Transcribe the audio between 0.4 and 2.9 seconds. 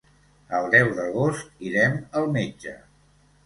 El deu d'agost irem al metge.